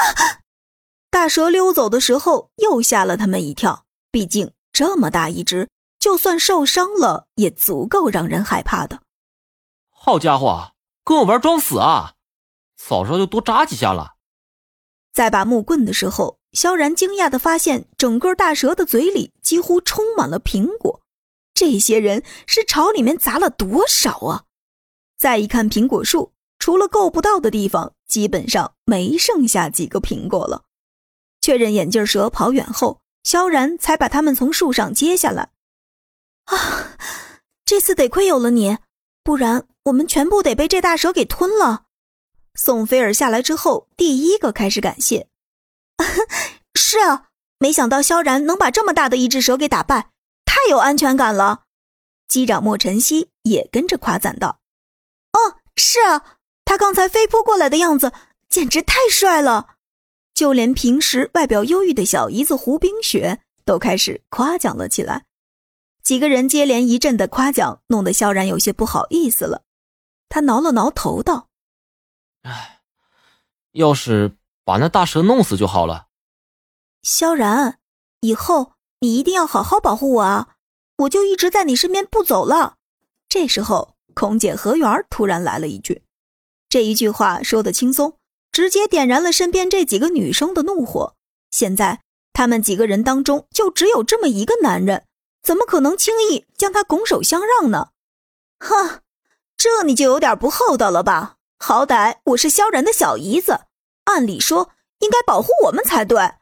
[1.10, 9.02] 大蛇溜走的时候又吓了他们一跳，毕竟这么大一只，就算受伤了也足够让人害怕的。
[9.90, 10.72] 好家伙，
[11.04, 12.14] 跟我玩装死啊！
[12.76, 14.14] 早知道就多扎几下了。
[15.12, 21.02] 在拔木棍的时候，萧然惊讶的发现，整个大蛇的嘴里几乎充满了苹果。
[21.52, 24.44] 这些人是朝里面砸了多少啊？
[25.18, 30.64] 再一看苹果树，除了够不到的地方，基本上没剩下几个苹果了。
[31.40, 35.50] 确认眼镜蛇跑远后，萧然才把他们从树上接下来。
[36.44, 36.98] 啊，
[37.64, 38.78] 这次得亏有了你，
[39.22, 41.84] 不然我们全部得被这大蛇给吞了。
[42.54, 45.28] 宋菲尔下来之后，第一个开始感谢。
[46.74, 50.10] 是啊，没想到萧然能把这么大的一只蛇给打败，
[50.44, 51.62] 太有安全感了。
[52.28, 54.60] 机长莫晨曦也跟着夸赞道
[55.32, 56.38] ：“哦，是啊，
[56.70, 58.12] 他刚才飞扑过来的样子
[58.48, 59.74] 简直太帅了。”
[60.32, 65.26] 就连平时外表忧郁的小姨子胡冰雪都开始夸奖了起来。
[66.00, 69.64] 几个人接连一阵的夸奖，弄得萧然有些不好意思了。
[70.28, 71.48] 他挠了挠头道。
[72.42, 72.82] 哎，
[73.72, 76.06] 要是把那大蛇弄死就好了。
[77.02, 77.80] 萧然，
[78.20, 80.54] 以后你一定要好好保护我啊！
[80.98, 82.76] 我就一直在你身边不走了。
[83.28, 86.04] 这时候，空姐何媛突然来了一句，
[86.70, 88.16] 这一句话说的轻松，
[88.52, 91.16] 直接点燃了身边这几个女生的怒火。
[91.50, 92.00] 现在
[92.32, 95.04] 他们几个人当中就只有这么一个男人，
[95.42, 97.88] 怎么可能轻易将他拱手相让呢？
[98.60, 99.00] 哼，
[99.56, 101.34] 这你就有点不厚道了吧？
[101.58, 103.62] 好歹我是萧然的小姨子，
[104.04, 106.34] 按理说应该保护我们才对。”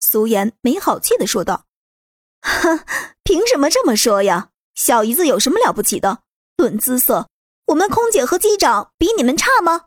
[0.00, 1.66] 苏颜没好气的说道。
[2.42, 2.80] “哼，
[3.22, 4.48] 凭什么这么说呀？
[4.74, 6.22] 小姨子有什么了不起的？
[6.56, 7.28] 论姿色，
[7.70, 9.86] 我们空姐和机长比你们差吗？”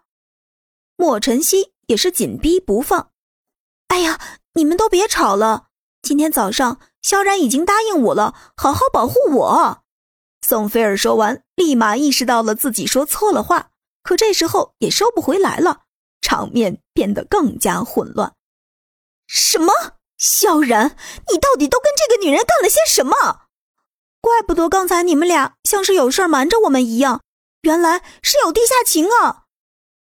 [0.96, 3.12] 莫晨曦也是紧逼不放。
[3.88, 4.20] “哎呀，
[4.54, 5.68] 你们都别吵了！
[6.02, 9.84] 今天早上萧然已经答应我了，好好保护我。”
[10.46, 13.70] 宋菲尔说完，立马意识到了自己说错了话。
[14.02, 15.84] 可这时候也收不回来了，
[16.20, 18.34] 场面变得更加混乱。
[19.28, 19.74] 什么？
[20.18, 20.98] 萧然，
[21.32, 23.48] 你到底都跟这个女人干了些什么？
[24.22, 27.23] 怪不得刚才你们俩像是有事瞒着我们一样，
[27.64, 29.44] 原来是有地下情啊！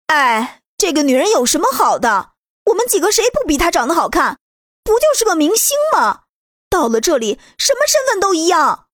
[0.06, 2.32] 哎，这个女人有什么好的？
[2.64, 4.38] 我们几个谁不比她长得好看？
[4.82, 6.22] 不就是个明星吗？
[6.70, 8.86] 到了这里，什么身份都一样。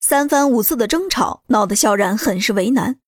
[0.00, 2.98] 三番五次的争吵，闹得萧然很是为难。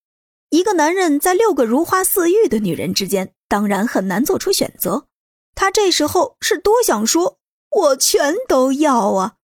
[0.51, 5.09] 一个男人在六个如花似玉的女人之间，当然很难做出选择。
[5.57, 7.39] 他这时候是多想说
[7.71, 9.35] “我全都要啊”，